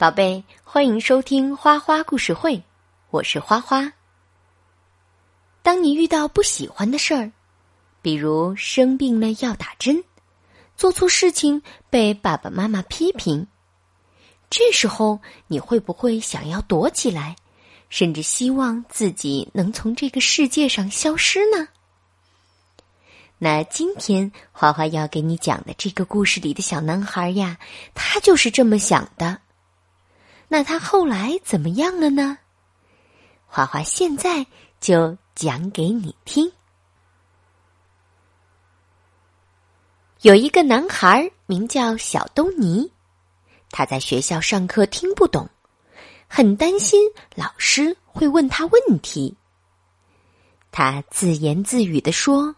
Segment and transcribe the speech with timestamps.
[0.00, 2.62] 宝贝，欢迎收听花花故事会，
[3.10, 3.92] 我是花花。
[5.60, 7.30] 当你遇到不喜欢的事儿，
[8.00, 10.02] 比如生病了要打针，
[10.74, 11.60] 做错事情
[11.90, 13.46] 被爸爸妈妈批评，
[14.48, 17.36] 这时候你会不会想要躲起来，
[17.90, 21.68] 甚至希望自己能从这个世界上消失呢？
[23.36, 27.58] 那今天花花要给你讲的这个故事里的小男孩呀，
[27.92, 29.38] 他就是这么想的。
[30.52, 32.36] 那他后来怎么样了呢？
[33.46, 34.44] 花花现在
[34.80, 36.50] 就讲给你听。
[40.22, 42.90] 有一个男孩名叫小东尼，
[43.70, 45.48] 他在学校上课听不懂，
[46.26, 47.00] 很担心
[47.36, 49.36] 老师会问他问题。
[50.72, 52.56] 他自言自语的说：“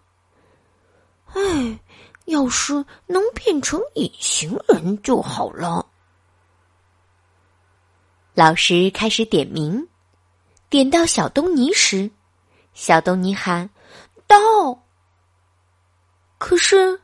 [1.34, 1.78] 哎，
[2.24, 5.86] 要是能变成隐形人就好了。”
[8.34, 9.88] 老师开始点名，
[10.70, 12.10] 点到小东尼时，
[12.72, 13.68] 小东尼喊
[14.26, 14.38] ：“到！”
[16.38, 16.98] 可是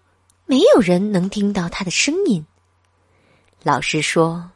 [0.46, 2.46] 没有人能听到他的声音。
[3.62, 4.50] 老师说：“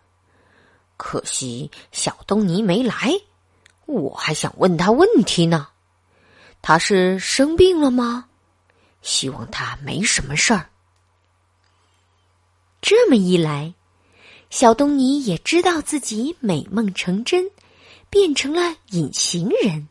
[0.96, 3.12] 可惜小东尼没来，
[3.84, 5.68] 我还想问他问题呢。
[6.62, 8.30] 他是生病了吗？
[9.02, 10.70] 希望他没什么事儿。”
[12.80, 13.74] 这么一来。
[14.52, 17.50] 小东尼也知道自己美梦成真，
[18.10, 19.88] 变成了隐形人。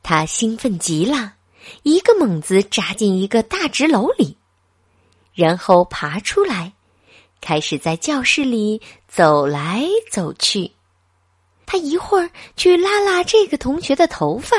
[0.00, 1.34] 他兴奋极了，
[1.82, 4.38] 一个猛子扎进一个大纸篓里，
[5.34, 6.72] 然后爬出来，
[7.40, 10.70] 开始在教室里走来走去。
[11.66, 14.56] 他一会儿去拉拉这个同学的头发，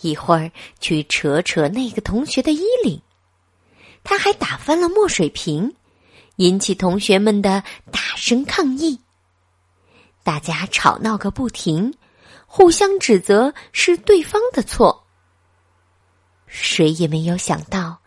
[0.00, 2.98] 一会儿去扯扯那个同学的衣领，
[4.02, 5.70] 他还打翻了墨水瓶。
[6.36, 9.00] 引起同学们的大声抗议，
[10.22, 11.94] 大家吵闹个不停，
[12.46, 15.06] 互相指责是对方的错。
[16.46, 18.00] 谁也没有想到，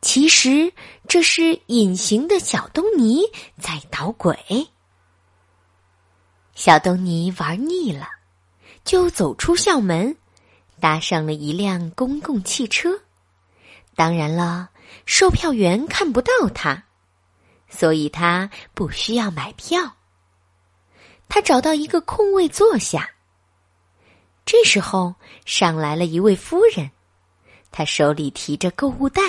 [0.00, 0.72] 其实
[1.08, 3.22] 这是隐形的小东尼
[3.60, 4.38] 在捣鬼。
[6.54, 8.06] 小东尼玩腻了，
[8.84, 10.16] 就走出校门，
[10.78, 13.00] 搭上了一辆公共汽车。
[13.96, 14.70] 当然了，
[15.06, 16.83] 售票员看不到他。
[17.76, 19.96] 所以他不需要买票。
[21.28, 23.10] 他找到一个空位坐下。
[24.46, 25.14] 这时候
[25.44, 26.90] 上来了一位夫人，
[27.72, 29.22] 她手里提着购物袋。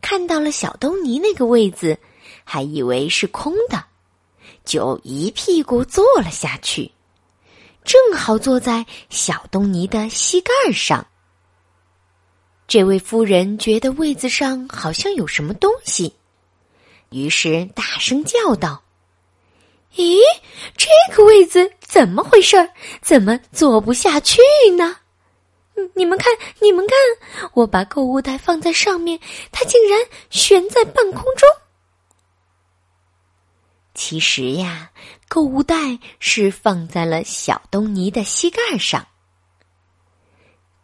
[0.00, 1.98] 看到了小东尼那个位子，
[2.42, 3.84] 还以为是空的，
[4.64, 6.90] 就一屁股坐了下去，
[7.84, 11.06] 正好坐在小东尼的膝盖上。
[12.66, 16.14] 这位夫人觉得位子上好像有什么东西。
[17.10, 18.82] 于是大声叫道
[19.94, 20.18] ：“咦，
[20.76, 22.56] 这个位子怎么回事？
[23.00, 24.40] 怎么坐不下去
[24.76, 24.96] 呢？
[25.94, 26.96] 你们看，你们看，
[27.54, 29.20] 我把购物袋放在上面，
[29.52, 30.00] 它竟然
[30.30, 31.48] 悬在半空中。
[33.94, 34.90] 其实呀，
[35.28, 39.06] 购物袋是放在了小东尼的膝盖上。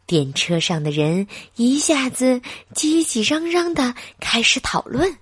[0.07, 2.41] 电车上的人一下子
[2.75, 5.19] 叽叽嚷嚷的开始讨论。”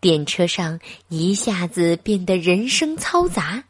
[0.00, 0.78] 电车上
[1.08, 3.64] 一下子变得人声嘈杂，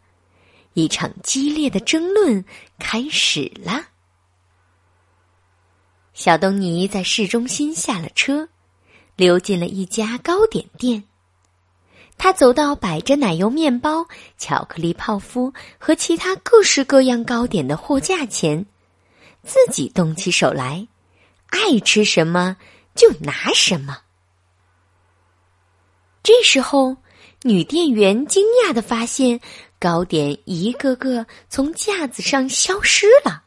[0.74, 2.44] 一场激烈的争论
[2.78, 3.86] 开始了。
[6.12, 8.48] 小东尼在市中心下了车，
[9.16, 11.04] 溜进了一家糕点店。
[12.18, 14.04] 他走到摆着奶油面包、
[14.36, 18.66] 巧克力泡芙和其他各式各样糕点的货架前，
[19.44, 20.88] 自己动起手来，
[21.46, 22.56] 爱吃什么
[22.96, 23.98] 就拿什么。
[26.28, 26.94] 这时候，
[27.42, 29.40] 女店员惊讶的发现，
[29.78, 33.44] 糕点一个个从架子上消失了。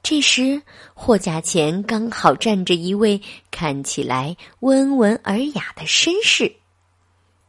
[0.00, 0.62] 这时，
[0.94, 6.54] 货架前刚好站着一位看起来温文尔雅的绅士，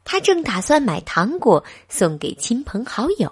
[0.03, 3.31] 他正打算买糖果送给亲朋好友。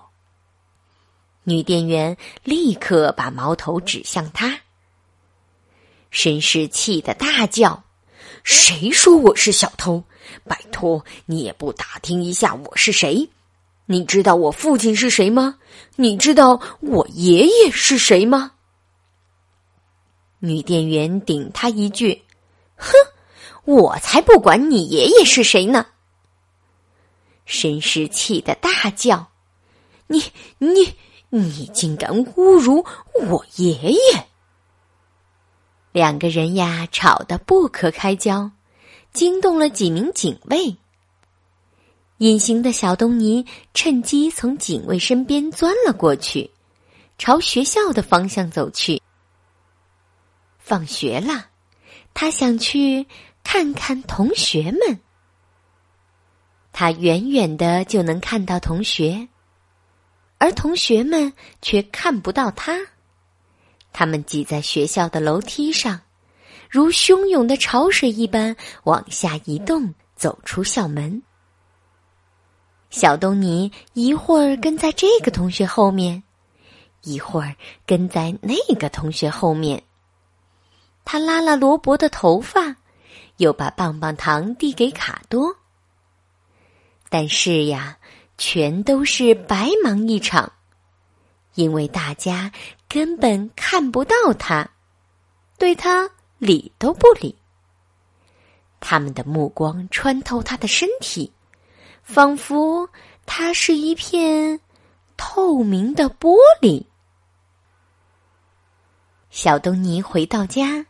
[1.46, 4.60] 女店员立刻把矛头指向他，
[6.12, 7.86] 绅士气得大叫。
[8.44, 10.04] 谁说我是小偷？
[10.48, 13.30] 拜托，你也不打听一下我是谁？
[13.86, 15.58] 你知道我父亲是谁吗？
[15.96, 18.52] 你知道我爷爷是谁吗？
[20.40, 22.24] 女店员顶他一句
[22.78, 22.94] ：“哼，
[23.66, 25.88] 我才不管你爷爷是谁呢！”
[27.46, 29.32] 绅士气得大叫
[30.08, 30.24] ：“你
[30.60, 30.94] 你
[31.30, 32.86] 你竟敢侮辱
[33.28, 34.28] 我爷爷！”
[35.92, 38.52] 两个人呀，吵得不可开交，
[39.12, 40.78] 惊动了几名警卫。
[42.20, 46.52] 隐形的小东尼趁机从警卫身边钻了过去，
[47.18, 49.02] 朝学校的方向走去。
[50.60, 51.48] 放学了，
[52.14, 53.08] 他想去
[53.44, 55.00] 看看同学们。
[56.72, 59.28] 他远远的就能看到同学，
[60.38, 62.78] 而同学们却看不到他。
[63.92, 66.00] 他们挤在学校的楼梯上，
[66.70, 71.22] 如汹涌的潮水一般往下移动，走出校门。
[72.90, 76.24] 小东尼一会儿跟在这个同学后面，
[77.04, 77.56] 一会儿
[77.86, 79.84] 跟在那个同学后面。
[81.06, 82.76] 他拉了罗伯的头发，
[83.38, 85.56] 又把棒棒糖递给卡多。
[87.10, 87.98] 但是呀，
[88.38, 90.52] 全都是白忙一场，
[91.60, 92.50] 因为大家
[92.88, 94.66] 根本看不到他，
[95.58, 97.36] 对他理都不理。
[98.80, 101.30] 他们的目光穿透他的身体，
[102.02, 102.90] 仿佛
[103.26, 104.58] 他是一片
[105.18, 106.82] 透明的玻璃。
[109.30, 110.86] 小东尼回到家，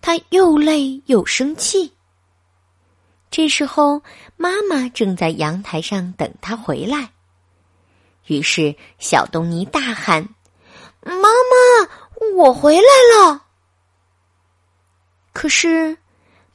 [0.00, 1.92] 他又累又生气。
[3.30, 4.00] 这时候，
[4.38, 7.10] 妈妈正在阳台上等他回来。
[8.26, 10.28] 于是，小东尼大喊
[11.02, 11.88] ：“妈妈，
[12.36, 12.82] 我回来
[13.14, 13.44] 了！”
[15.32, 15.96] 可是，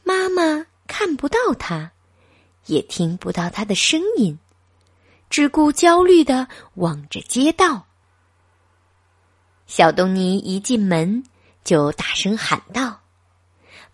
[0.04, 1.92] 妈妈看不到他，
[2.66, 4.38] 也听不到他的声音，
[5.30, 7.86] 只顾焦虑的望着街道。
[9.68, 11.24] 小东尼一进门
[11.64, 13.00] 就大声喊道：“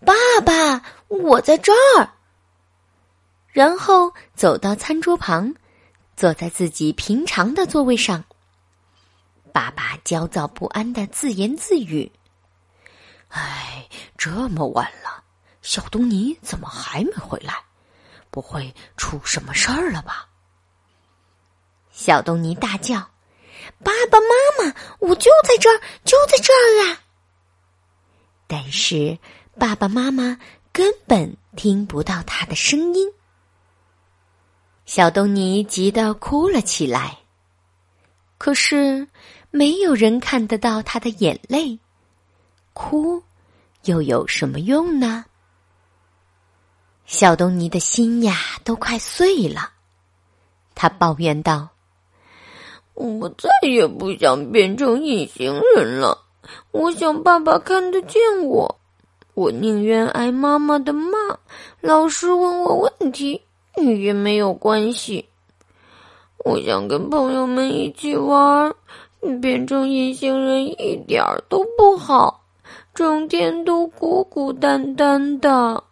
[0.04, 0.14] 爸
[0.44, 2.10] 爸，我在这儿！”
[3.52, 5.54] 然后走到餐桌旁，
[6.18, 8.24] 坐在自己平常的座位上。
[9.52, 12.10] 爸爸焦躁不安的自言自语
[13.30, 15.22] ：“哎，这么晚了，
[15.62, 17.54] 小东尼怎么还没回来？
[18.32, 20.28] 不会出什么事儿了吧？”
[21.92, 22.98] 小东尼大叫
[23.84, 27.00] ：“爸爸妈妈，我就在这儿，就在这儿啊！”
[28.48, 29.16] 但是
[29.56, 30.40] 爸爸妈妈
[30.72, 33.08] 根本听不到他的声音。
[34.88, 37.18] 小东尼急得哭了起来，
[38.38, 39.06] 可是
[39.50, 41.78] 没有人看得到他的眼泪，
[42.72, 43.22] 哭
[43.84, 45.26] 又有什么用呢？
[47.04, 49.72] 小东尼的心呀，都快碎了。
[50.74, 51.68] 他抱怨道
[52.96, 56.24] ：“我再也不想变成隐形人了。
[56.70, 58.80] 我想爸爸看得见我，
[59.34, 61.10] 我宁愿挨妈妈的骂，
[61.82, 63.42] 老师问我问题。”
[63.84, 65.28] 也没有关系。
[66.44, 68.74] 我想跟朋友们一起玩，
[69.40, 72.44] 变成隐形人一点儿都不好，
[72.94, 75.82] 整天都孤孤单单的。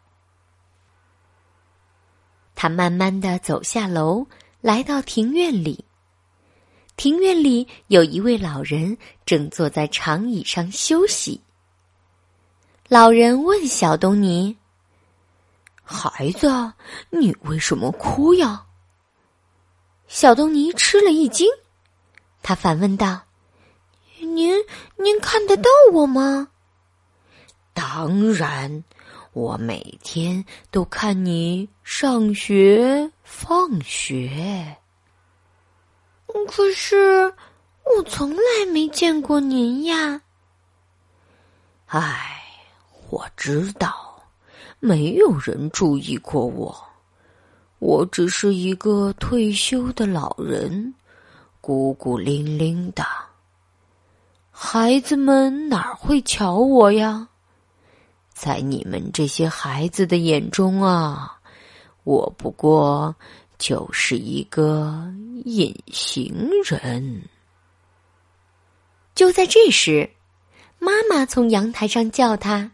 [2.55, 4.27] 他慢慢的走下楼，
[4.61, 5.85] 来到庭院里。
[6.97, 8.97] 庭院里有一位老人
[9.27, 11.38] 正坐在长椅上休息。
[12.88, 14.56] 老人问小东尼。
[16.08, 16.73] 孩子，
[17.11, 18.67] 你为什么哭呀？
[20.06, 21.49] 小东尼吃了一惊，
[22.43, 23.23] 他反问道
[24.23, 24.55] ：“您，
[24.97, 26.49] 您看得到我吗
[27.75, 28.85] ？”“当然，
[29.32, 34.76] 我每天都看你上学放学。
[36.47, 37.35] ”“可是，
[37.97, 40.23] 我从来没见过您呀。
[41.87, 42.42] ”“唉，
[43.11, 44.04] 我知道。”
[44.87, 46.73] 没有人注意过我，
[47.81, 50.95] 我只是一个退休的老人，
[51.61, 53.05] 孤孤零零的。
[54.52, 57.26] 孩子们哪会瞧我呀？
[58.33, 61.37] 在你们这些孩子的眼中啊，
[62.05, 63.12] 我不过
[63.59, 65.12] 就是一个
[65.47, 67.23] 隐形人。
[69.16, 70.09] 就在这时，
[70.78, 72.71] 妈妈从阳台上叫他。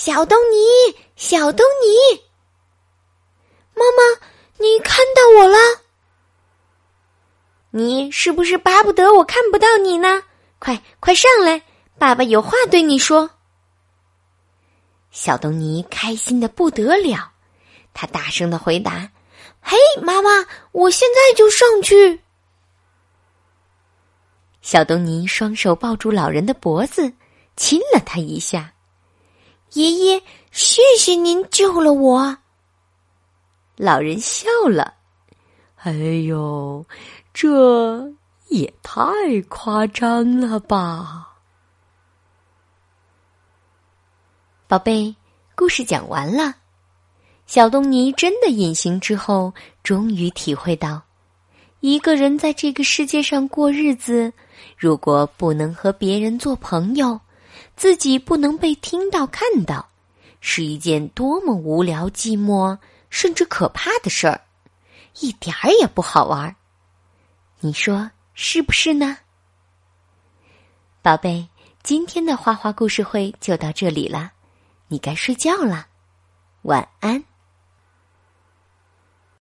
[0.00, 2.22] 小东尼，小东尼，
[3.74, 4.20] 妈妈，
[4.58, 5.58] 你看到我了？
[7.70, 10.22] 你是不是巴不得我看不到你呢？
[10.60, 11.60] 快快上来，
[11.98, 13.28] 爸爸有话对你说。
[15.10, 17.32] 小东尼开心的不得了，
[17.92, 19.10] 他大声的回答
[19.60, 22.20] ：“嘿，妈妈，我现在就上去。”
[24.62, 27.12] 小东尼双手抱住老人的脖子，
[27.56, 28.72] 亲了他一下。
[29.74, 32.38] 爷爷，谢谢您救了我。
[33.76, 34.94] 老人笑了，
[35.76, 36.84] 哎呦，
[37.32, 38.10] 这
[38.48, 39.02] 也太
[39.48, 41.36] 夸张了吧！
[44.66, 45.14] 宝贝，
[45.54, 46.54] 故事讲完了。
[47.46, 51.02] 小东尼真的隐形之后，终于体会到，
[51.80, 54.32] 一个人在这个世界上过日子，
[54.76, 57.18] 如果不能和别人做朋友，
[57.78, 59.88] 自己不能被听到看到，
[60.40, 62.76] 是一件多么无聊、寂寞，
[63.08, 64.40] 甚至可怕的事儿，
[65.20, 66.56] 一点儿也不好玩儿。
[67.60, 69.18] 你说是不是呢，
[71.02, 71.48] 宝贝？
[71.84, 74.32] 今天的花花故事会就到这里了，
[74.88, 75.86] 你该睡觉了，
[76.62, 77.22] 晚安。